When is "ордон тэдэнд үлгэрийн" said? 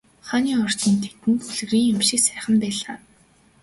0.65-1.89